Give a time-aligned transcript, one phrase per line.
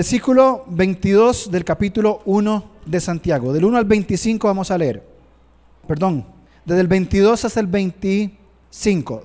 [0.00, 3.52] Versículo 22 del capítulo 1 de Santiago.
[3.52, 5.06] Del 1 al 25 vamos a leer.
[5.86, 6.24] Perdón,
[6.64, 9.22] desde el 22 hasta el 25.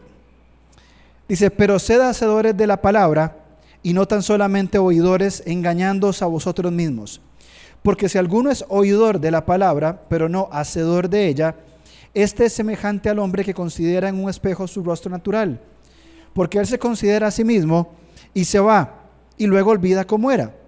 [1.30, 3.38] Dice, pero sed hacedores de la palabra
[3.84, 7.22] y no tan solamente oidores, engañándoos a vosotros mismos.
[7.82, 11.56] Porque si alguno es oidor de la palabra, pero no hacedor de ella,
[12.14, 15.62] este es semejante al hombre que considera en un espejo su rostro natural.
[16.34, 17.94] Porque él se considera a sí mismo
[18.34, 19.04] y se va,
[19.38, 20.65] y luego olvida cómo era.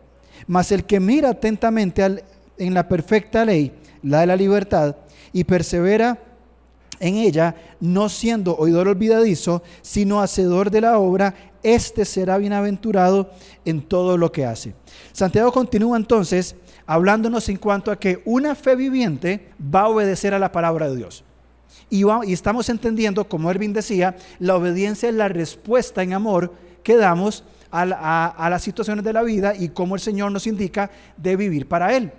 [0.47, 2.23] Mas el que mira atentamente
[2.57, 3.71] en la perfecta ley,
[4.03, 4.95] la de la libertad,
[5.33, 6.17] y persevera
[6.99, 13.29] en ella, no siendo oidor olvidadizo, sino hacedor de la obra, éste será bienaventurado
[13.65, 14.73] en todo lo que hace.
[15.11, 16.55] Santiago continúa entonces
[16.85, 20.95] hablándonos en cuanto a que una fe viviente va a obedecer a la palabra de
[20.95, 21.23] Dios.
[21.89, 27.43] Y, estamos entendiendo, como Erwin decía, la obediencia es la respuesta en amor que damos
[27.71, 31.95] a, las situaciones de la vida y cómo el Señor nos indica de vivir para
[31.95, 32.11] Él.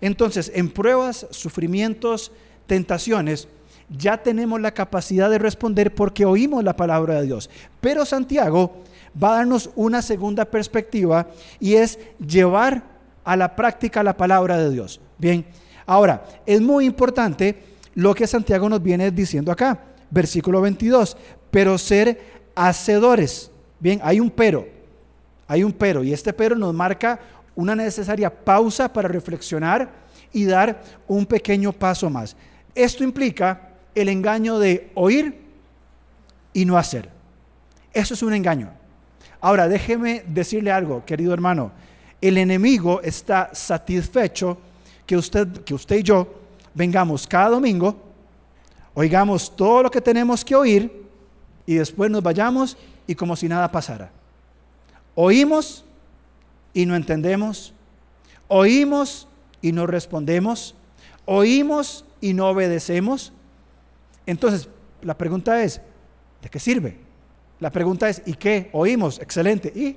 [0.00, 2.32] Entonces, en pruebas, sufrimientos,
[2.66, 3.48] tentaciones,
[3.88, 7.50] ya tenemos la capacidad de responder porque oímos la palabra de Dios.
[7.80, 8.82] Pero Santiago
[9.22, 11.28] va a darnos una segunda perspectiva
[11.60, 12.82] y es llevar
[13.24, 15.00] a la práctica la palabra de Dios.
[15.18, 15.44] Bien,
[15.86, 17.56] ahora, es muy importante
[17.94, 21.16] lo que Santiago nos viene diciendo acá, versículo 22,
[21.50, 22.20] pero ser
[22.54, 23.50] hacedores.
[23.80, 24.66] Bien, hay un pero,
[25.48, 27.20] hay un pero, y este pero nos marca
[27.54, 29.90] una necesaria pausa para reflexionar
[30.32, 32.36] y dar un pequeño paso más.
[32.74, 35.46] Esto implica el engaño de oír
[36.52, 37.08] y no hacer.
[37.92, 38.70] Eso es un engaño.
[39.40, 41.72] Ahora, déjeme decirle algo, querido hermano.
[42.20, 44.58] El enemigo está satisfecho
[45.06, 46.26] que usted, que usted y yo
[46.74, 47.96] vengamos cada domingo,
[48.94, 51.06] oigamos todo lo que tenemos que oír
[51.64, 54.10] y después nos vayamos y como si nada pasara.
[55.16, 55.84] Oímos
[56.72, 57.72] y no entendemos.
[58.46, 59.26] Oímos
[59.60, 60.76] y no respondemos.
[61.24, 63.32] Oímos y no obedecemos.
[64.26, 64.68] Entonces,
[65.02, 65.80] la pregunta es,
[66.42, 66.98] ¿de qué sirve?
[67.60, 68.68] La pregunta es, ¿y qué?
[68.72, 69.72] Oímos, excelente.
[69.74, 69.96] ¿Y?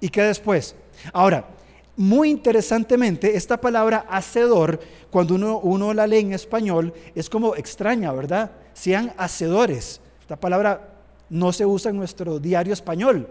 [0.00, 0.76] ¿Y qué después?
[1.12, 1.48] Ahora,
[1.96, 4.78] muy interesantemente, esta palabra hacedor,
[5.10, 8.52] cuando uno, uno la lee en español, es como extraña, ¿verdad?
[8.72, 10.00] Sean hacedores.
[10.20, 10.90] Esta palabra
[11.28, 13.28] no se usa en nuestro diario español.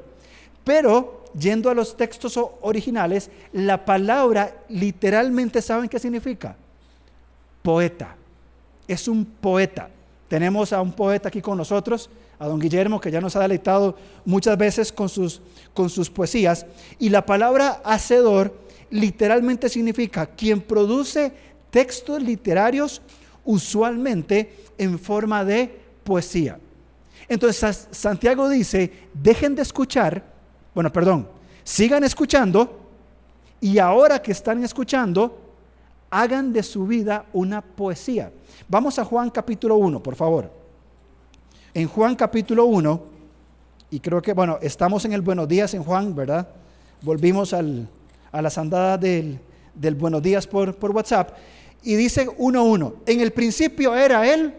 [0.63, 6.55] Pero, yendo a los textos originales, la palabra literalmente, ¿saben qué significa?
[7.61, 8.15] Poeta.
[8.87, 9.89] Es un poeta.
[10.27, 13.95] Tenemos a un poeta aquí con nosotros, a don Guillermo, que ya nos ha deleitado
[14.25, 15.41] muchas veces con sus,
[15.73, 16.65] con sus poesías.
[16.99, 18.55] Y la palabra hacedor
[18.89, 21.31] literalmente significa quien produce
[21.69, 23.01] textos literarios
[23.45, 26.59] usualmente en forma de poesía.
[27.27, 30.23] Entonces Santiago dice, dejen de escuchar,
[30.73, 31.27] bueno, perdón,
[31.63, 32.79] sigan escuchando
[33.59, 35.37] y ahora que están escuchando,
[36.09, 38.31] hagan de su vida una poesía.
[38.67, 40.61] Vamos a Juan capítulo 1, por favor
[41.73, 43.01] en Juan capítulo 1,
[43.91, 46.47] y creo que, bueno, estamos en el Buenos Días en Juan, ¿verdad?
[47.01, 49.39] Volvimos a las andadas del,
[49.95, 51.31] Buenos Días por, por WhatsApp,
[51.83, 54.53] y dice 1.1, en el principio era el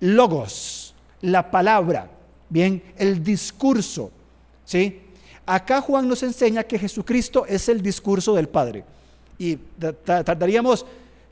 [0.00, 2.10] logos, la palabra,
[2.48, 4.10] bien, el discurso,
[4.70, 5.00] ¿sí?
[5.44, 8.84] Acá Juan nos enseña que Jesucristo es el discurso del Padre.
[9.36, 9.56] Y
[10.04, 10.86] tardaríamos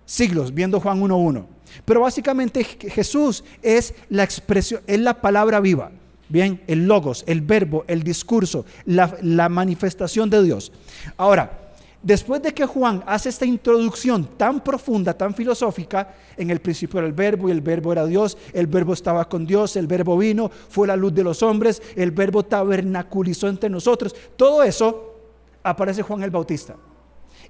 [0.04, 1.46] siglos viendo Juan 1.1.
[1.84, 5.92] Pero básicamente Jesús es la expresión, es la palabra viva.
[6.28, 10.72] Bien, el logos, el verbo, el discurso, la, la manifestación de Dios.
[11.16, 11.67] Ahora,
[12.02, 17.06] después de que Juan hace esta introducción tan profunda, tan filosófica, en el principio era
[17.06, 20.50] el verbo y el verbo era Dios, el verbo estaba con Dios, el verbo vino,
[20.68, 25.14] fue la luz de los hombres, el verbo tabernaculizó entre nosotros, todo eso
[25.62, 26.76] aparece Juan el Bautista.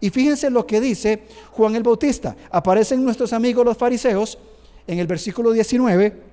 [0.00, 2.36] Y fíjense lo que dice Juan el Bautista.
[2.50, 4.38] Aparecen nuestros amigos los fariseos
[4.86, 6.28] en el versículo 19.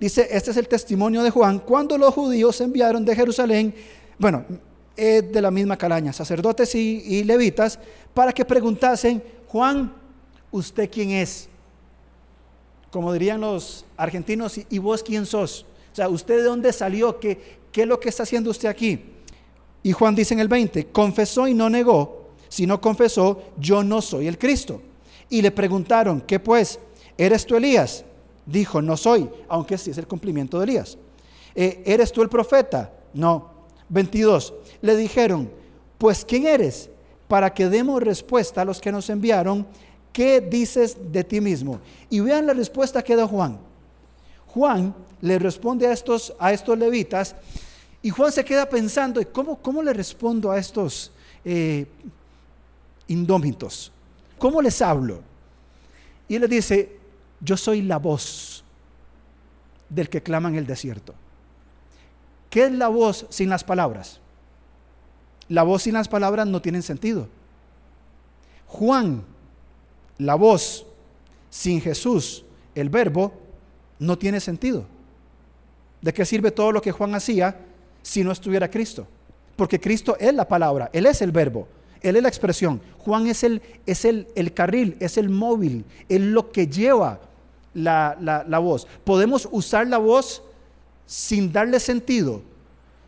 [0.00, 3.74] Dice, este es el testimonio de Juan, cuando los judíos enviaron de Jerusalén,
[4.18, 4.44] bueno,
[4.96, 7.78] de la misma calaña, sacerdotes y, levitas,
[8.12, 9.92] para que preguntasen, Juan,
[10.50, 11.48] ¿usted quién es?
[12.90, 15.66] Como dirían los argentinos, ¿y vos quién sos?
[15.92, 17.18] O sea, ¿usted de dónde salió?
[17.18, 19.04] ¿Qué, qué es lo que está haciendo usted aquí?
[19.82, 22.24] Y Juan dice en el 20, confesó y no negó
[22.54, 24.80] si no confesó, yo no soy el Cristo.
[25.28, 26.78] Y le preguntaron, ¿qué pues?
[27.18, 28.04] ¿Eres tú Elías?
[28.46, 30.96] Dijo, no soy, aunque sí es el cumplimiento de Elías.
[31.52, 32.92] Eh, ¿Eres tú el profeta?
[33.12, 33.53] No.
[33.94, 34.52] 22.
[34.82, 35.50] Le dijeron,
[35.96, 36.90] pues ¿quién eres?
[37.28, 39.66] Para que demos respuesta a los que nos enviaron,
[40.12, 41.80] ¿qué dices de ti mismo?
[42.10, 43.58] Y vean la respuesta que da Juan.
[44.48, 47.34] Juan le responde a estos, a estos levitas
[48.02, 51.10] Y Juan se queda pensando, ¿cómo, cómo le respondo a estos
[51.44, 51.86] eh,
[53.08, 53.90] indómitos?
[54.38, 55.22] ¿Cómo les hablo?
[56.28, 56.98] Y él le dice,
[57.40, 58.62] yo soy la voz
[59.88, 61.14] del que clama en el desierto.
[62.54, 64.20] ¿Qué es la voz sin las palabras?
[65.48, 67.26] La voz sin las palabras no tiene sentido.
[68.68, 69.24] Juan,
[70.18, 70.86] la voz
[71.50, 72.44] sin Jesús,
[72.76, 73.32] el verbo,
[73.98, 74.84] no tiene sentido.
[76.00, 77.58] ¿De qué sirve todo lo que Juan hacía
[78.02, 79.04] si no estuviera Cristo?
[79.56, 81.66] Porque Cristo es la palabra, Él es el verbo,
[82.02, 82.80] Él es la expresión.
[82.98, 87.18] Juan es el, es el, el carril, es el móvil, es lo que lleva
[87.74, 88.86] la, la voz.
[89.02, 90.40] Podemos usar la voz
[91.06, 92.42] sin darle sentido.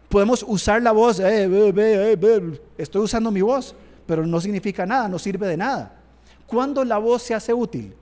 [0.09, 3.75] Podemos usar la voz, eh, eh, estoy usando mi voz,
[4.07, 6.01] pero no significa nada, no sirve de nada.
[6.47, 7.93] ¿Cuándo la voz se hace útil?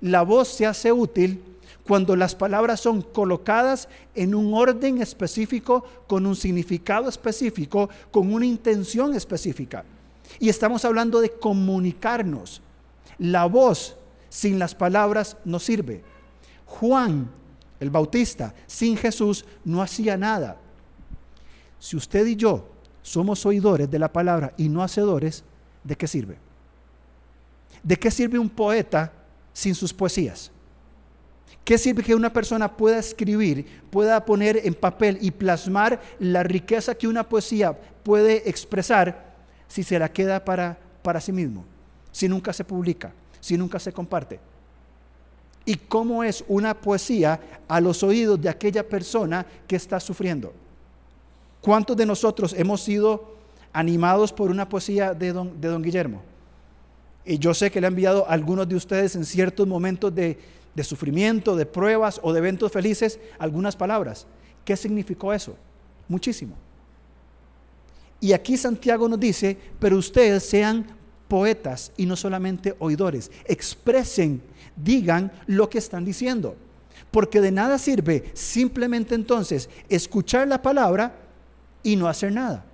[0.00, 1.40] La voz se hace útil
[1.86, 8.44] cuando las palabras son colocadas en un orden específico, con un significado específico, con una
[8.44, 9.84] intención específica.
[10.40, 12.60] Y estamos hablando de comunicarnos.
[13.18, 13.96] La voz
[14.28, 16.02] sin las palabras no sirve.
[16.66, 17.30] Juan,
[17.80, 20.56] el Bautista, sin Jesús no hacía nada.
[21.78, 22.68] Si usted y yo
[23.02, 25.44] somos oidores de la palabra y no hacedores,
[25.84, 26.38] ¿de qué sirve?
[27.82, 29.12] ¿De qué sirve un poeta
[29.52, 30.50] sin sus poesías?
[31.64, 36.94] ¿Qué sirve que una persona pueda escribir, pueda poner en papel y plasmar la riqueza
[36.94, 39.34] que una poesía puede expresar
[39.68, 41.64] si se la queda para, para sí mismo,
[42.12, 44.38] si nunca se publica, si nunca se comparte?
[45.66, 50.54] ¿Y cómo es una poesía a los oídos de aquella persona que está sufriendo?
[51.60, 53.34] ¿Cuántos de nosotros hemos sido
[53.72, 56.22] animados por una poesía de don, de don Guillermo?
[57.24, 60.38] Y yo sé que le ha enviado a algunos de ustedes en ciertos momentos de,
[60.72, 64.28] de sufrimiento, de pruebas o de eventos felices, algunas palabras.
[64.64, 65.56] ¿Qué significó eso?
[66.06, 66.54] Muchísimo.
[68.20, 70.86] Y aquí Santiago nos dice, pero ustedes sean
[71.28, 74.42] poetas y no solamente oidores, expresen,
[74.76, 76.56] digan lo que están diciendo.
[77.10, 81.14] Porque de nada sirve simplemente entonces escuchar la palabra
[81.82, 82.64] y no hacer nada.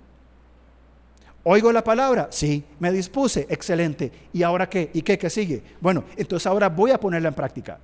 [1.45, 4.11] Oigo la palabra, sí, me dispuse, excelente.
[4.31, 4.89] ¿Y ahora qué?
[4.93, 5.17] ¿Y qué?
[5.17, 5.61] ¿Qué sigue?
[5.81, 7.79] Bueno, entonces ahora voy a ponerla en práctica.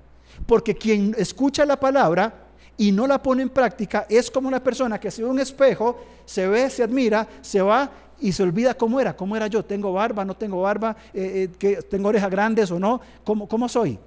[0.46, 2.32] Porque quien escucha la palabra
[2.78, 6.02] y no la pone en práctica es como una persona que se ve un espejo,
[6.24, 7.90] se ve, se admira, se va
[8.20, 11.56] y se olvida cómo era, cómo era yo, tengo barba, no tengo barba, eh, eh,
[11.58, 13.98] que tengo orejas grandes o no, ¿Cómo, cómo soy.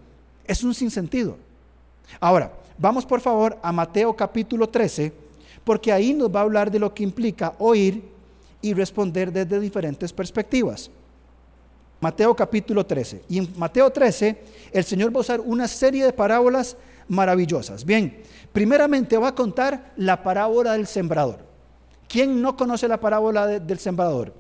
[0.46, 1.38] Es un sinsentido.
[2.20, 5.14] Ahora, vamos por favor a Mateo capítulo 13,
[5.64, 8.04] porque ahí nos va a hablar de lo que implica oír
[8.62, 10.90] y responder desde diferentes perspectivas.
[12.00, 13.24] Mateo capítulo 13.
[13.30, 14.44] Y en Mateo 13
[14.74, 16.76] el Señor va a usar una serie de parábolas
[17.08, 17.86] maravillosas.
[17.86, 18.22] Bien,
[18.52, 21.53] primeramente va a contar la parábola del sembrador.
[22.14, 24.32] ¿Quién no conoce la parábola del sembrador?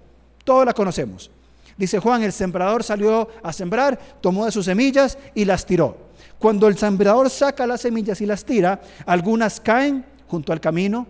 [0.43, 1.31] Todos la conocemos.
[1.75, 5.97] Dice Juan, el sembrador salió a sembrar, tomó de sus semillas y las tiró.
[6.37, 11.07] Cuando el sembrador saca las semillas y las tira, algunas caen junto al camino,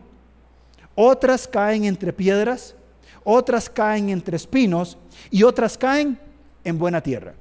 [0.95, 2.75] otras caen entre piedras,
[3.25, 4.98] otras caen entre espinos
[5.30, 6.18] y otras caen
[6.63, 7.33] en buena tierra.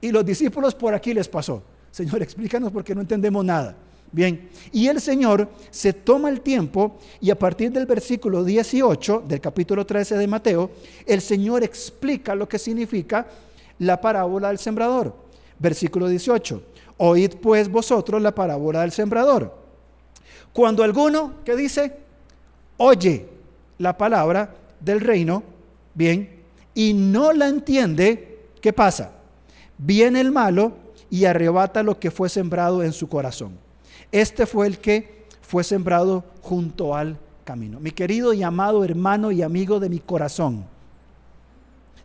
[0.00, 1.62] Y los discípulos por aquí les pasó.
[1.92, 3.76] Señor, explícanos porque no entendemos nada.
[4.14, 9.40] Bien, y el Señor se toma el tiempo y a partir del versículo 18 del
[9.40, 10.70] capítulo 13 de Mateo,
[11.04, 13.26] el Señor explica lo que significa
[13.80, 15.16] la parábola del sembrador.
[15.58, 16.62] Versículo 18,
[16.98, 19.52] oíd pues vosotros la parábola del sembrador.
[20.52, 21.96] Cuando alguno que dice,
[22.76, 23.26] oye
[23.78, 25.42] la palabra del reino,
[25.92, 29.10] bien, y no la entiende, ¿Qué pasa?
[29.76, 30.72] Viene el malo
[31.10, 33.63] y arrebata lo que fue sembrado en su corazón.
[34.14, 37.80] Este fue el que fue sembrado junto al camino.
[37.80, 40.64] Mi querido y amado hermano y amigo de mi corazón,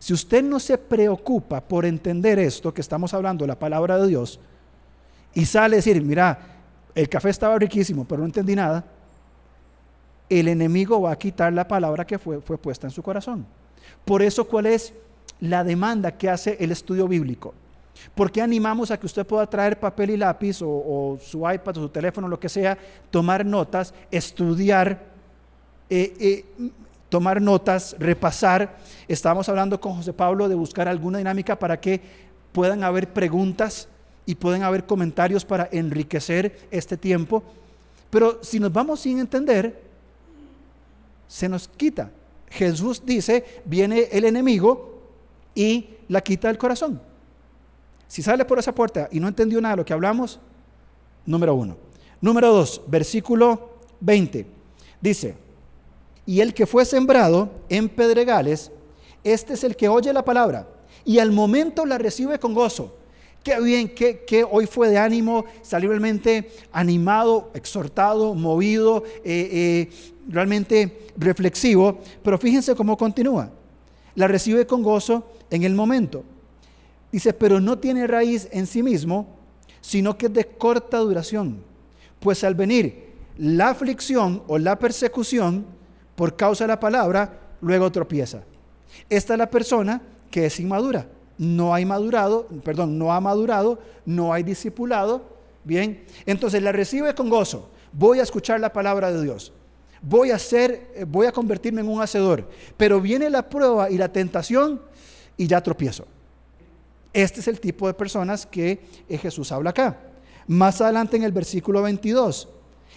[0.00, 4.40] si usted no se preocupa por entender esto que estamos hablando, la palabra de Dios,
[5.34, 6.36] y sale a decir, mira,
[6.96, 8.84] el café estaba riquísimo, pero no entendí nada,
[10.28, 13.46] el enemigo va a quitar la palabra que fue, fue puesta en su corazón.
[14.04, 14.92] Por eso, ¿cuál es
[15.38, 17.54] la demanda que hace el estudio bíblico.
[18.14, 21.82] ¿Por qué animamos a que usted pueda traer papel y lápiz o, su iPad o
[21.82, 22.76] su teléfono, lo que sea,
[23.10, 25.06] tomar notas, estudiar,
[25.88, 26.70] eh, eh,
[27.08, 28.78] tomar notas, repasar?
[29.08, 32.00] Estábamos hablando con José Pablo de buscar alguna dinámica para que
[32.52, 33.88] puedan haber preguntas
[34.26, 37.42] y puedan haber comentarios para enriquecer este tiempo.
[38.10, 39.80] Pero si nos vamos sin entender,
[41.28, 42.10] se nos quita.
[42.50, 45.00] Jesús dice, viene el enemigo
[45.54, 47.00] y la quita del corazón.
[48.10, 50.40] Si sale por esa puerta y no entendió nada de lo que hablamos,
[51.24, 51.76] número uno.
[52.20, 54.46] Número dos, versículo 20.
[55.00, 55.36] Dice,
[56.26, 58.72] Y el que fue sembrado en pedregales,
[59.22, 60.66] este es el que oye la palabra
[61.04, 62.96] y al momento la recibe con gozo.
[63.44, 69.90] Qué bien, qué, hoy fue de ánimo, salió realmente animado, exhortado, movido, eh, eh,
[70.28, 72.00] realmente reflexivo.
[72.24, 73.52] Pero fíjense cómo continúa.
[74.16, 76.24] La recibe con gozo en el momento.
[77.12, 79.36] Dice, pero no tiene raíz en sí mismo,
[79.80, 81.62] sino que es de corta duración.
[82.20, 85.64] Pues al venir la aflicción o la persecución
[86.14, 88.42] por causa de la palabra, luego tropieza.
[89.08, 91.06] Esta es la persona que es inmadura.
[91.38, 95.22] No hay madurado, perdón, no ha madurado, no hay discipulado.
[95.64, 97.70] Bien, entonces la recibe con gozo.
[97.92, 99.52] Voy a escuchar la palabra de Dios.
[100.02, 102.48] Voy a ser, eh, voy a convertirme en un hacedor.
[102.76, 104.80] Pero viene la prueba y la tentación
[105.36, 106.06] y ya tropiezo.
[107.12, 109.98] Este es el tipo de personas que eh, Jesús habla acá.
[110.46, 112.48] Más adelante en el versículo 22,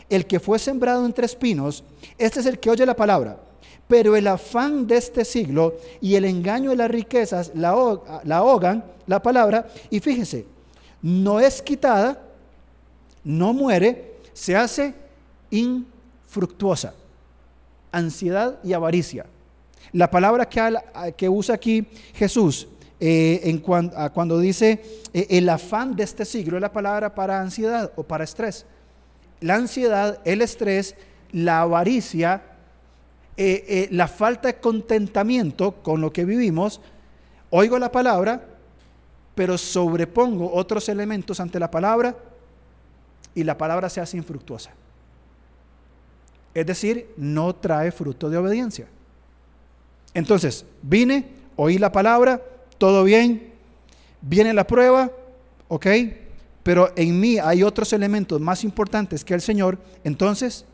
[0.10, 1.84] el que fue sembrado entre espinos,
[2.18, 3.40] este es el que oye la palabra,
[3.88, 9.22] pero el afán de este siglo y el engaño de las riquezas la, ahogan la
[9.22, 10.46] palabra y fíjense,
[11.02, 12.20] no es quitada,
[13.24, 14.94] no muere, se hace
[15.52, 16.94] infructuosa.
[17.92, 19.26] Ansiedad y avaricia.
[19.92, 20.76] La palabra que,
[21.16, 22.68] que usa aquí Jesús
[23.00, 24.82] eh, en cuando dice
[25.14, 28.66] eh, el afán de este siglo es la palabra para ansiedad o para estrés.
[29.42, 30.96] La ansiedad, el estrés,
[31.32, 32.44] la avaricia,
[33.36, 36.80] eh, la falta de contentamiento con lo que vivimos,
[37.50, 38.46] oigo la palabra,
[39.36, 42.16] pero sobrepongo otros elementos ante la palabra
[43.36, 44.72] y la palabra se hace infructuosa.
[46.54, 48.88] Es decir, no trae fruto de obediencia.
[50.14, 52.42] Entonces, vine, oí la palabra,
[52.78, 53.54] todo bien,
[54.22, 55.12] viene la prueba,
[55.68, 55.88] ¿ok?
[56.64, 60.66] Pero en mí hay otros elementos más importantes que el Señor, entonces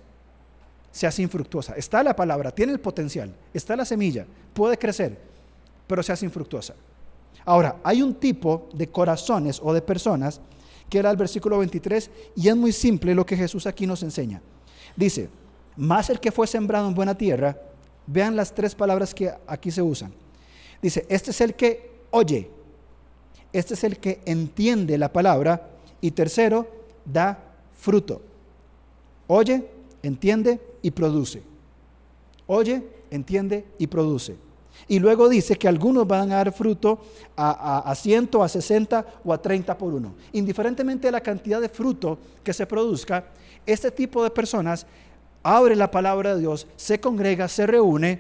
[0.92, 1.74] se hace infructuosa.
[1.74, 5.18] Está la palabra, tiene el potencial, está la semilla, puede crecer,
[5.88, 6.76] pero se hace infructuosa.
[7.46, 10.42] Ahora, hay un tipo de corazones o de personas
[10.90, 14.42] que era el versículo 23 y es muy simple lo que Jesús aquí nos enseña.
[14.96, 15.30] Dice,
[15.78, 17.58] más el que fue sembrado en buena tierra,
[18.06, 20.12] vean las tres palabras que aquí se usan.
[20.82, 22.50] Dice, este es el que oye.
[23.52, 25.70] Este es el que entiende la palabra.
[26.02, 26.68] Y tercero,
[27.06, 27.38] da
[27.78, 28.22] fruto.
[29.28, 29.66] Oye,
[30.02, 31.42] entiende y produce.
[32.48, 34.36] Oye, entiende y produce.
[34.88, 37.00] Y luego dice que algunos van a dar fruto
[37.36, 40.14] a, a, a 100, a 60 o a 30 por uno.
[40.32, 43.26] Indiferentemente de la cantidad de fruto que se produzca,
[43.66, 44.86] este tipo de personas
[45.44, 48.20] abre la palabra de Dios, se congrega, se reúne,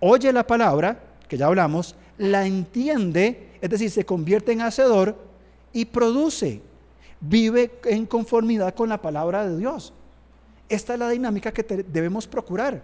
[0.00, 5.16] oye la palabra, que ya hablamos, la entiende, es decir, se convierte en hacedor
[5.72, 6.60] y produce,
[7.20, 9.92] vive en conformidad con la palabra de Dios.
[10.68, 12.82] Esta es la dinámica que debemos procurar.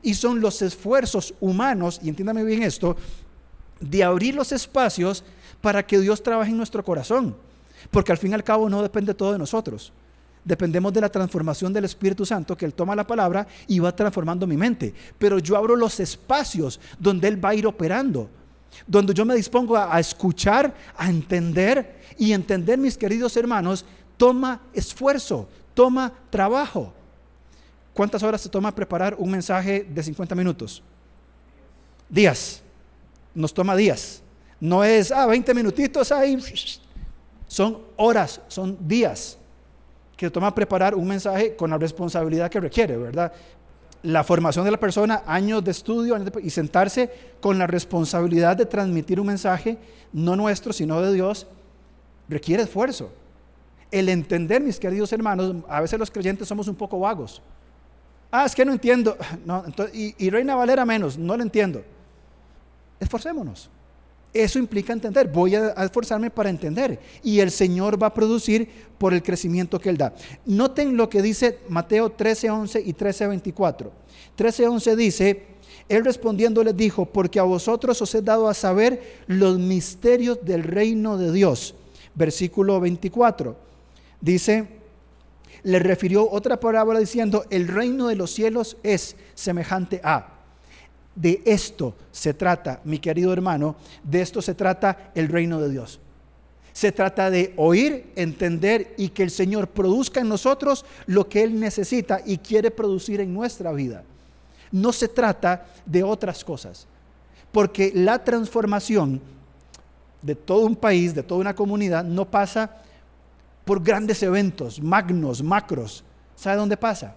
[0.00, 2.96] Y son los esfuerzos humanos, y entiéndame bien esto,
[3.78, 5.22] de abrir los espacios
[5.60, 7.36] para que Dios trabaje en nuestro corazón.
[7.90, 9.92] Porque al fin y al cabo no depende todo de nosotros.
[10.44, 14.46] Dependemos de la transformación del Espíritu Santo, que Él toma la palabra y va transformando
[14.46, 14.92] mi mente.
[15.18, 18.28] Pero yo abro los espacios donde Él va a ir operando
[18.86, 23.84] donde yo me dispongo a, escuchar, a entender y entender, mis queridos hermanos,
[24.16, 26.92] toma esfuerzo, toma trabajo.
[27.92, 30.82] ¿Cuántas horas se toma preparar un mensaje de 50 minutos?
[32.08, 32.62] Días.
[33.34, 34.22] Nos toma días.
[34.58, 36.38] No es, ah, 20 minutitos ahí.
[37.46, 39.38] Son horas, son días
[40.16, 43.32] que toma preparar un mensaje con la responsabilidad que requiere, ¿verdad?
[44.02, 49.20] la formación de la persona, años de estudio y sentarse con la responsabilidad de transmitir
[49.20, 49.78] un mensaje,
[50.12, 51.46] no nuestro, sino de Dios,
[52.28, 53.12] requiere esfuerzo.
[53.90, 57.42] El entender, mis queridos hermanos, a veces los creyentes somos un poco vagos.
[58.30, 59.16] Ah, es que no entiendo.
[59.92, 61.82] Y, y Reina Valera menos, no lo entiendo.
[62.98, 63.70] Esforcémonos.
[64.32, 65.28] Eso implica entender.
[65.28, 66.98] Voy a esforzarme para entender.
[67.22, 70.14] Y el Señor va a producir por el crecimiento que Él da.
[70.46, 73.90] Noten lo que dice Mateo 13:11 y 13:24.
[74.36, 75.46] 13:11 dice,
[75.88, 80.62] Él respondiendo les dijo, porque a vosotros os he dado a saber los misterios del
[80.62, 81.74] reino de Dios.
[82.14, 83.56] Versículo 24.
[84.20, 84.66] Dice,
[85.62, 90.31] le refirió otra palabra diciendo, el reino de los cielos es semejante a.
[91.14, 96.00] De esto se trata, mi querido hermano, de esto se trata el reino de Dios.
[96.72, 101.60] Se trata de oír, entender y que el Señor produzca en nosotros lo que Él
[101.60, 104.04] necesita y quiere producir en nuestra vida.
[104.70, 106.86] No se trata de otras cosas,
[107.52, 109.20] porque la transformación
[110.22, 112.78] de todo un país, de toda una comunidad, no pasa
[113.66, 116.02] por grandes eventos, magnos, macros.
[116.36, 117.14] ¿Sabe dónde pasa?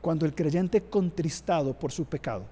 [0.00, 2.44] Cuando el creyente contristado por su pecado,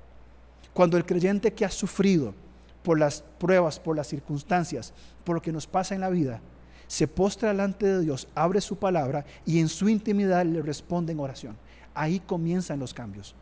[0.74, 2.34] cuando el creyente que ha sufrido
[2.82, 4.92] por las pruebas, por las circunstancias,
[5.24, 6.40] por lo que nos pasa en la vida,
[6.86, 11.20] se postra delante de Dios, abre su palabra y en su intimidad le responde en
[11.20, 11.56] oración.
[11.94, 13.34] Ahí comienzan los cambios.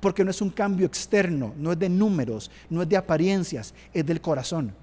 [0.00, 4.04] Porque no es un cambio externo, no es de números, no es de apariencias, es
[4.04, 4.74] del corazón.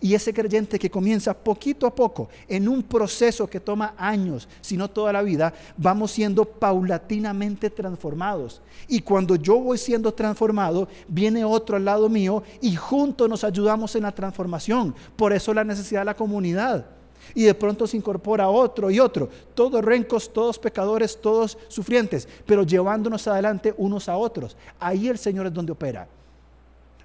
[0.00, 4.76] Y ese creyente que comienza poquito a poco en un proceso que toma años, si
[4.76, 8.60] no toda la vida, vamos siendo paulatinamente transformados.
[8.88, 13.94] Y cuando yo voy siendo transformado, viene otro al lado mío y juntos nos ayudamos
[13.94, 14.94] en la transformación.
[15.16, 16.86] Por eso la necesidad de la comunidad.
[17.34, 22.64] Y de pronto se incorpora otro y otro, todos rencos, todos pecadores, todos sufrientes, pero
[22.64, 24.56] llevándonos adelante unos a otros.
[24.78, 26.06] Ahí el Señor es donde opera.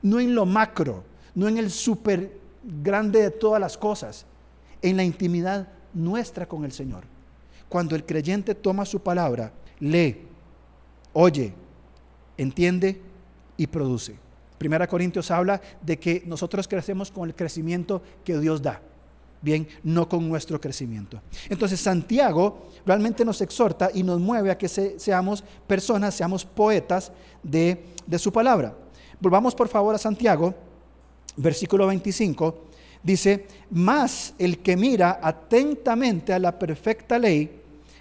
[0.02, 1.04] No en lo macro,
[1.36, 4.26] no en el super grande de todas las cosas,
[4.82, 7.04] en la intimidad nuestra con el Señor.
[7.68, 10.28] Cuando el creyente toma su palabra, lee,
[11.14, 11.54] oye,
[12.38, 13.02] entiende
[13.58, 14.16] y produce.
[14.58, 18.82] Primera Corintios habla de que nosotros crecemos con el crecimiento que Dios da.
[19.42, 21.22] Bien, no con nuestro crecimiento.
[21.48, 27.86] Entonces Santiago realmente nos exhorta y nos mueve a que seamos personas, seamos poetas de,
[28.06, 28.76] de su palabra.
[29.22, 30.54] Volvamos por favor a Santiago
[31.38, 32.70] versículo 25,
[33.04, 37.50] dice, más el que mira atentamente a la perfecta ley,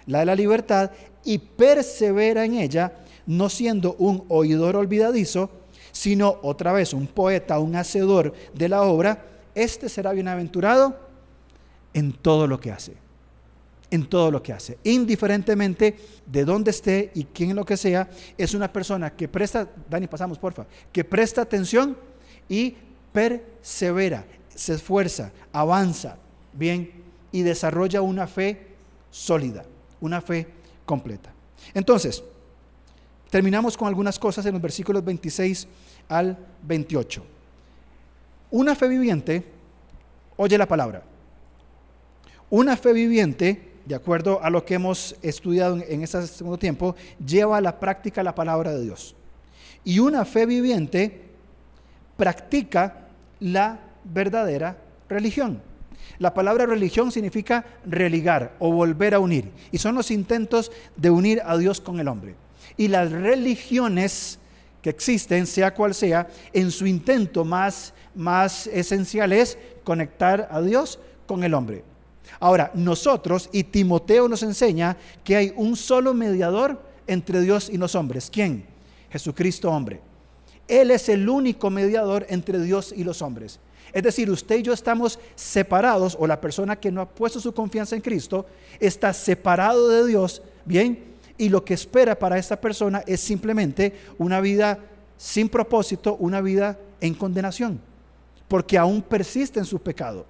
[0.05, 0.91] la de la libertad,
[1.23, 2.93] y persevera en ella,
[3.25, 5.49] no siendo un oidor olvidadizo,
[5.91, 10.97] sino otra vez un poeta, un hacedor de la obra, este será bienaventurado
[11.93, 12.93] en todo lo que hace.
[13.91, 14.77] En todo lo que hace.
[14.83, 20.07] Indiferentemente de dónde esté y quién lo que sea, es una persona que presta, Dani,
[20.07, 21.97] pasamos porfa, que presta atención
[22.47, 22.75] y
[23.11, 26.17] persevera, se esfuerza, avanza,
[26.53, 26.91] bien,
[27.31, 28.67] y desarrolla una fe
[29.11, 29.65] sólida,
[30.01, 30.47] una fe
[30.85, 31.31] completa.
[31.73, 32.23] Entonces,
[33.29, 35.67] terminamos con algunas cosas en los versículos 26
[36.07, 37.23] al 28.
[38.51, 39.43] Una fe viviente
[40.37, 41.03] oye la palabra.
[42.49, 47.57] Una fe viviente, de acuerdo a lo que hemos estudiado en este segundo tiempo, lleva
[47.57, 49.15] a la práctica la palabra de Dios.
[49.83, 51.28] Y una fe viviente
[52.19, 53.07] practica
[53.39, 54.77] la verdadera
[55.07, 55.61] religión.
[56.17, 59.49] La palabra religión significa religar o volver a unir.
[59.71, 62.35] Y son los intentos de unir a Dios con el hombre.
[62.75, 64.37] Y las religiones
[64.81, 70.99] que existen, sea cual sea, en su intento más, más esencial es conectar a Dios
[71.25, 71.85] con el hombre.
[72.41, 77.95] Ahora, nosotros, y Timoteo nos enseña que hay un solo mediador entre Dios y los
[77.95, 78.29] hombres.
[78.29, 78.65] ¿Quién?
[79.09, 80.08] Jesucristo hombre.
[80.69, 83.59] Él es el único mediador entre Dios y los hombres.
[83.91, 87.53] Es decir, usted y yo estamos separados, o la persona que no ha puesto su
[87.53, 88.45] confianza en Cristo
[88.79, 91.03] está separado de Dios, ¿bien?
[91.37, 94.77] Y lo que espera para esta persona es simplemente una vida
[95.17, 97.79] sin propósito, una vida en condenación,
[98.47, 100.25] porque aún persiste en su pecado.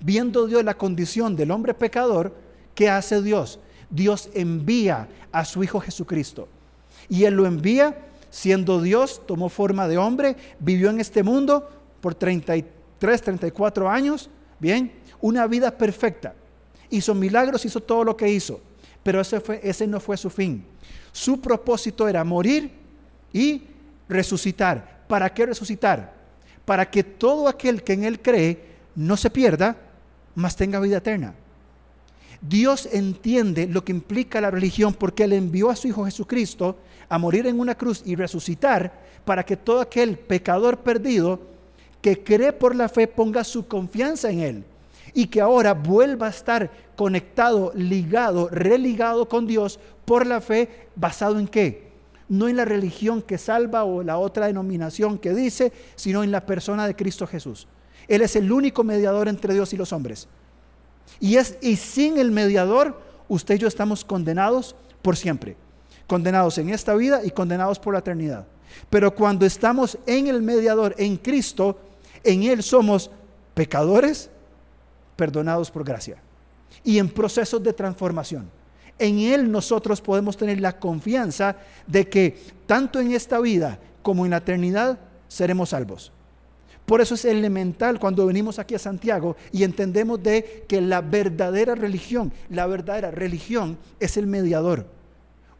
[0.00, 2.34] Viendo Dios la condición del hombre pecador,
[2.74, 3.60] ¿qué hace Dios?
[3.88, 6.48] Dios envía a su Hijo Jesucristo.
[7.08, 7.96] Y Él lo envía
[8.36, 11.70] siendo Dios, tomó forma de hombre, vivió en este mundo
[12.02, 16.34] por 33, 34 años, bien, una vida perfecta.
[16.90, 18.60] Hizo milagros, hizo todo lo que hizo,
[19.02, 20.66] pero ese, fue, ese no fue su fin.
[21.12, 22.72] Su propósito era morir
[23.32, 23.62] y
[24.06, 25.06] resucitar.
[25.08, 26.12] ¿Para qué resucitar?
[26.66, 28.60] Para que todo aquel que en Él cree
[28.94, 29.78] no se pierda,
[30.34, 31.32] mas tenga vida eterna.
[32.48, 36.76] Dios entiende lo que implica la religión porque Él envió a su Hijo Jesucristo
[37.08, 41.40] a morir en una cruz y resucitar para que todo aquel pecador perdido
[42.00, 44.64] que cree por la fe ponga su confianza en Él
[45.14, 51.38] y que ahora vuelva a estar conectado, ligado, religado con Dios por la fe, basado
[51.38, 51.86] en qué?
[52.28, 56.44] No en la religión que salva o la otra denominación que dice, sino en la
[56.44, 57.66] persona de Cristo Jesús.
[58.08, 60.28] Él es el único mediador entre Dios y los hombres.
[61.20, 65.56] Y, es, y sin el mediador, usted y yo estamos condenados por siempre
[66.06, 68.46] condenados en esta vida y condenados por la eternidad.
[68.90, 71.78] Pero cuando estamos en el mediador, en Cristo,
[72.22, 73.10] en Él somos
[73.54, 74.30] pecadores
[75.16, 76.18] perdonados por gracia
[76.84, 78.50] y en procesos de transformación.
[78.98, 84.30] En Él nosotros podemos tener la confianza de que tanto en esta vida como en
[84.30, 86.12] la eternidad seremos salvos.
[86.86, 91.74] Por eso es elemental cuando venimos aquí a Santiago y entendemos de que la verdadera
[91.74, 94.86] religión, la verdadera religión es el mediador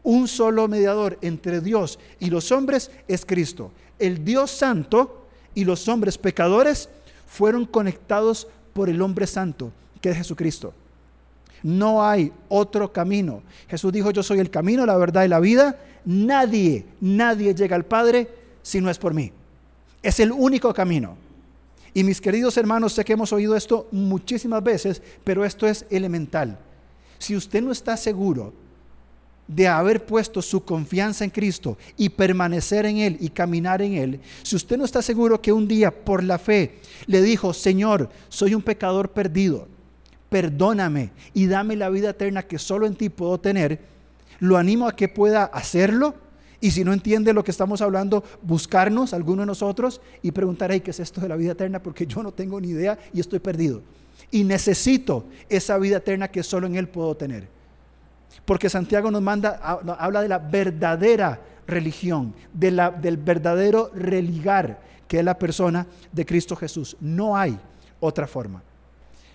[0.07, 3.73] un solo mediador entre Dios y los hombres es Cristo.
[3.99, 6.87] El Dios santo y los hombres pecadores
[7.27, 10.73] fueron conectados por el hombre santo, que es Jesucristo.
[11.61, 13.43] No hay otro camino.
[13.67, 15.77] Jesús dijo, yo soy el camino, la verdad y la vida.
[16.05, 18.29] nadie, nadie llega al Padre
[18.61, 19.33] si no es por mí.
[20.01, 21.17] Es el único camino.
[21.93, 26.59] Y mis queridos hermanos, sé que hemos oído esto muchísimas veces, pero esto es elemental.
[27.17, 28.53] Si usted no está seguro
[29.47, 34.19] de haber puesto su confianza en Cristo y permanecer en Él y caminar en Él,
[34.43, 38.53] si usted no está seguro que un día por la fe le dijo, Señor, soy
[38.53, 39.67] un pecador perdido,
[40.29, 43.79] perdóname y dame la vida eterna que solo en ti puedo tener,
[44.39, 46.15] lo animo a que pueda hacerlo.
[46.59, 50.91] Y si no entiende lo que estamos hablando, buscarnos, alguno de nosotros, y preguntar, ¿qué
[50.91, 51.81] es esto de la vida eterna?
[51.81, 53.81] Porque yo no tengo ni idea y estoy perdido.
[54.31, 57.47] Y necesito esa vida eterna que solo en Él puedo tener.
[58.45, 59.57] Porque Santiago nos manda,
[59.99, 66.25] habla de la verdadera religión, de la, del verdadero religar, que es la persona de
[66.25, 66.97] Cristo Jesús.
[66.99, 67.57] No hay
[67.99, 68.63] otra forma.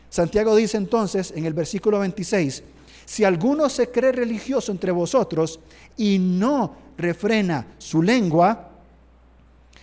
[0.09, 2.63] Santiago dice entonces en el versículo 26,
[3.05, 5.61] si alguno se cree religioso entre vosotros
[5.97, 8.71] y no refrena su lengua,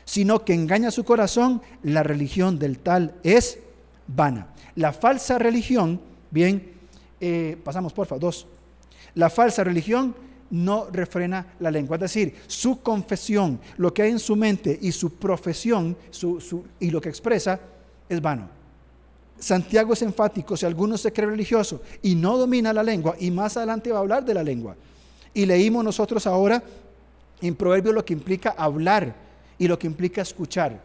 [0.05, 3.59] sino que engaña su corazón, la religión del tal es
[4.07, 4.47] vana.
[4.75, 6.73] La falsa religión, bien,
[7.19, 8.47] eh, pasamos porfa, dos.
[9.15, 10.15] La falsa religión
[10.51, 14.91] no refrena la lengua, es decir, su confesión, lo que hay en su mente y
[14.91, 15.95] su profesión
[16.79, 17.59] y lo que expresa
[18.07, 18.49] es vano.
[19.37, 23.55] Santiago es enfático, si alguno se cree religioso y no domina la lengua, y más
[23.57, 24.75] adelante va a hablar de la lengua.
[25.33, 26.61] Y leímos nosotros ahora
[27.41, 29.15] en Proverbios lo que implica hablar
[29.57, 30.81] y lo que implica escuchar.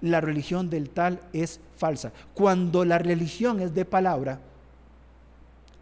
[0.00, 2.12] La religión del tal es falsa.
[2.34, 4.40] Cuando la religión es de palabra,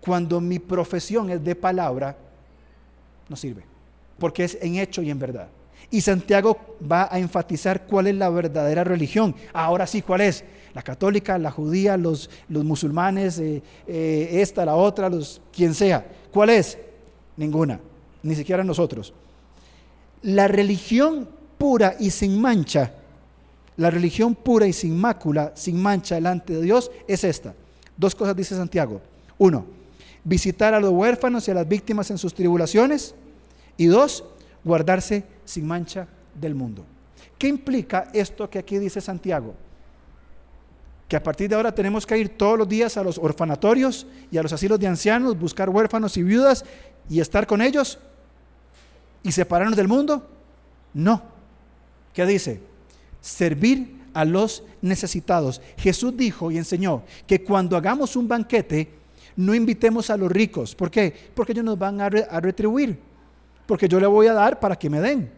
[0.00, 2.16] cuando mi profesión es de palabra,
[3.28, 3.62] no sirve,
[4.18, 5.48] porque es en hecho y en verdad.
[5.90, 9.34] Y Santiago va a enfatizar cuál es la verdadera religión.
[9.52, 10.44] Ahora sí, ¿cuál es?
[10.74, 16.06] La católica, la judía, los, los musulmanes, eh, eh, esta, la otra, los, quien sea.
[16.32, 16.78] ¿Cuál es?
[17.36, 17.80] Ninguna,
[18.22, 19.12] ni siquiera nosotros.
[20.22, 22.92] La religión pura y sin mancha,
[23.76, 27.54] la religión pura y sin mácula, sin mancha delante de Dios, es esta.
[27.96, 29.00] Dos cosas dice Santiago.
[29.38, 29.64] Uno,
[30.22, 33.14] visitar a los huérfanos y a las víctimas en sus tribulaciones.
[33.78, 34.24] Y dos,
[34.64, 36.06] guardarse sin mancha
[36.38, 36.84] del mundo.
[37.38, 39.54] ¿Qué implica esto que aquí dice Santiago?
[41.08, 44.36] Que a partir de ahora tenemos que ir todos los días a los orfanatorios y
[44.36, 46.66] a los asilos de ancianos, buscar huérfanos y viudas
[47.08, 47.98] y estar con ellos
[49.22, 50.28] y separarnos del mundo.
[50.94, 51.22] No.
[52.12, 52.60] ¿Qué dice?
[53.20, 55.60] Servir a los necesitados.
[55.76, 58.88] Jesús dijo y enseñó que cuando hagamos un banquete,
[59.36, 60.74] no invitemos a los ricos.
[60.74, 61.30] ¿Por qué?
[61.34, 62.98] Porque ellos nos van a, retribuir
[63.66, 65.30] porque yo le voy a dar para que me den,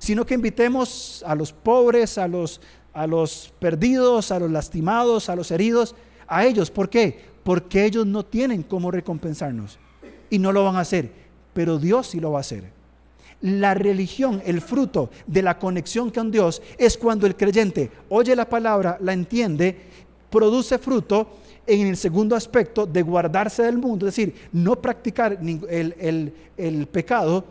[0.00, 2.60] sino que invitemos a los pobres, a los,
[2.92, 5.94] a los perdidos, a los lastimados, a los heridos,
[6.26, 6.72] a ellos.
[6.72, 7.24] ¿Por qué?
[7.44, 9.78] Porque ellos no tienen cómo recompensarnos
[10.28, 11.12] y no lo van a hacer,
[11.54, 12.81] pero Dios sí lo va a hacer.
[13.42, 18.48] La religión, el fruto de la conexión con Dios es cuando el creyente oye la
[18.48, 19.76] palabra, la entiende,
[20.30, 21.26] produce fruto
[21.66, 27.44] en el segundo aspecto de guardarse del mundo, es decir, no practicar el, pecado,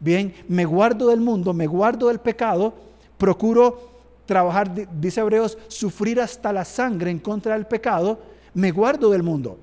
[0.00, 2.74] bien, me guardo del mundo, me guardo del pecado,
[3.18, 3.90] procuro
[4.26, 8.18] trabajar, dice Hebreos, sufrir hasta la sangre en contra del pecado,
[8.54, 9.58] me guardo del mundo.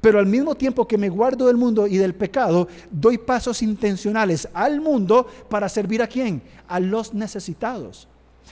[0.00, 4.48] Pero al mismo tiempo que me guardo del mundo y del pecado, doy pasos intencionales
[4.54, 6.42] al mundo para servir a quién?
[6.68, 8.08] A los necesitados.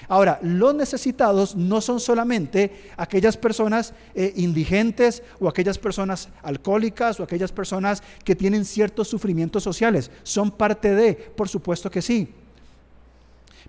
[0.06, 7.24] Ahora, los necesitados no son solamente aquellas personas eh, indigentes o aquellas personas alcohólicas o
[7.24, 10.10] aquellas personas que tienen ciertos sufrimientos sociales.
[10.22, 12.28] Son parte de, por supuesto que sí.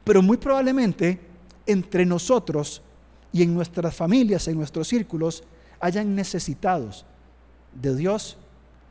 [0.04, 1.20] Pero muy probablemente
[1.66, 2.82] entre nosotros
[3.32, 5.44] y en nuestras familias, en nuestros círculos,
[5.80, 7.06] hayan necesitados
[7.74, 8.38] de Dios,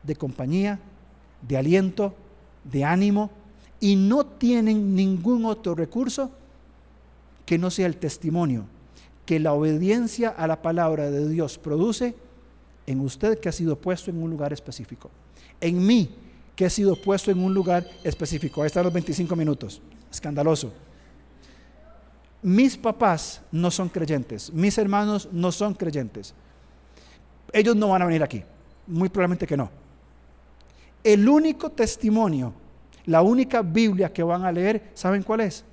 [0.03, 0.79] de compañía,
[1.47, 2.13] de aliento,
[2.63, 3.31] de ánimo,
[3.79, 6.31] y no tienen ningún otro recurso
[7.45, 8.65] que no sea el testimonio
[9.29, 12.15] que la obediencia a la palabra de Dios produce
[12.87, 15.11] en usted que ha sido puesto en un lugar específico,
[15.61, 16.09] en mí
[16.55, 18.63] que ha sido puesto en un lugar específico.
[18.63, 19.83] Ahí están los 25 minutos.
[20.11, 20.73] Escandaloso.
[22.41, 26.33] Mis papás no son creyentes, mis hermanos no son creyentes.
[27.53, 28.43] Ellos no van a venir aquí,
[28.89, 29.69] muy probablemente que no.
[31.03, 32.53] El único testimonio,
[33.05, 35.63] la única Biblia que van a leer, ¿saben cuál es?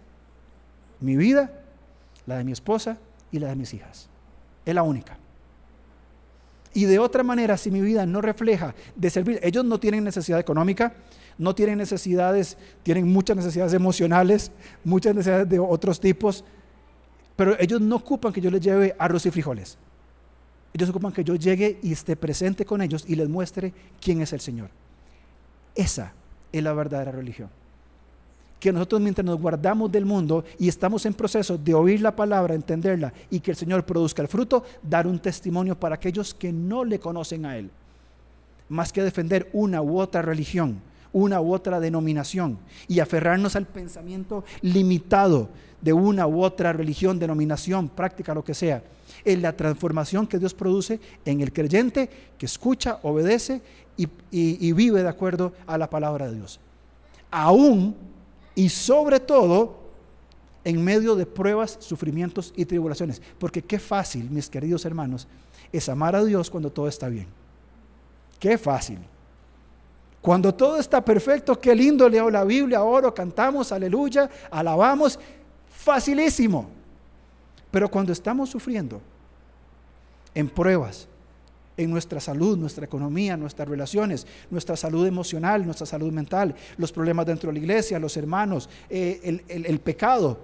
[1.01, 1.51] Mi vida
[2.27, 2.99] la de mi esposa
[3.31, 4.09] y la de mis hijas.
[4.65, 5.17] Es la única.
[6.75, 10.39] Y de otra manera, si mi vida no refleja de servir, ellos no tienen necesidad
[10.39, 10.93] económica,
[11.39, 14.53] no tienen necesidades, tienen muchas necesidades emocionales,
[14.85, 16.45] muchas necesidades de otros tipos,
[17.35, 19.79] pero ellos no ocupan que yo les lleve arroz y frijoles.
[20.77, 24.35] Ellos ocupan que yo llegue y esté presente con ellos y les muestre quién es
[24.35, 24.69] el Señor.
[25.75, 26.13] Esa
[26.53, 27.49] es la verdadera religión.
[28.61, 32.55] que nosotros mientras nos guardamos del mundo y estamos en proceso de oír la palabra,
[32.55, 36.85] entenderla y que el Señor produzca el fruto, dar un testimonio para aquellos que no
[36.85, 37.71] le conocen a Él.
[38.69, 44.45] Más que defender una u otra religión, una u otra denominación y aferrarnos al pensamiento
[44.61, 45.49] limitado
[45.81, 48.83] de una u otra religión, denominación, práctica, lo que sea.
[49.27, 52.09] Es la transformación que Dios produce en el creyente
[52.39, 53.61] que escucha, obedece
[53.99, 56.61] y, y vive de acuerdo a la palabra de Dios.
[57.31, 57.95] Aún
[58.55, 59.87] y sobre todo
[60.65, 63.23] en medio de pruebas, sufrimientos y tribulaciones.
[63.39, 65.29] Porque qué fácil, mis queridos hermanos,
[65.73, 67.27] es amar a Dios cuando todo está bien.
[68.41, 68.99] Qué fácil.
[70.21, 75.21] Cuando todo está perfecto, qué lindo leo la Biblia, oro, cantamos, aleluya, alabamos,
[75.69, 76.69] facilísimo.
[77.71, 79.01] Pero cuando estamos sufriendo
[80.37, 81.09] en pruebas,
[81.79, 87.25] en nuestra salud, nuestra economía, nuestras relaciones, nuestra salud emocional, nuestra salud mental, los problemas
[87.25, 90.39] dentro de la iglesia, los hermanos, eh, el, pecado.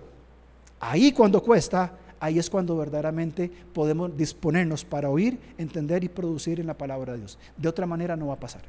[0.80, 6.68] Ahí cuando cuesta, ahí es cuando verdaderamente podemos disponernos para oír, entender y producir en
[6.68, 7.38] la palabra de Dios.
[7.58, 8.62] De otra manera no va a pasar.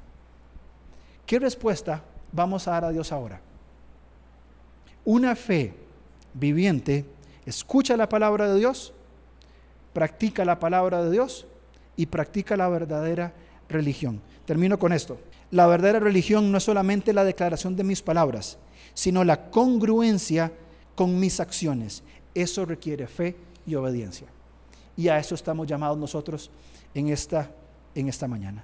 [1.26, 3.40] ¿Qué respuesta vamos a dar a Dios ahora?
[5.06, 5.74] Una fe
[6.34, 7.06] viviente
[7.46, 8.94] escucha la palabra de Dios,
[9.94, 11.46] practica la palabra de Dios
[11.96, 13.34] y practica la verdadera
[13.70, 14.22] religión.
[14.46, 15.20] Termino con esto.
[15.52, 18.58] La verdadera religión no es solamente la declaración de mis palabras,
[18.94, 20.52] sino la congruencia
[20.96, 22.04] con mis acciones.
[22.34, 24.28] Eso requiere fe y obediencia.
[24.98, 26.50] Y a eso estamos llamados nosotros
[26.94, 27.52] en esta,
[27.96, 28.64] en esta mañana.